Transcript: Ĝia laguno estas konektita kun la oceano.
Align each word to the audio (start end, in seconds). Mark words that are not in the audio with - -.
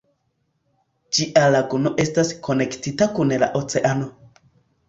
Ĝia 1.17 1.43
laguno 1.57 1.93
estas 2.05 2.33
konektita 2.49 3.09
kun 3.19 3.37
la 3.45 3.51
oceano. 3.63 4.13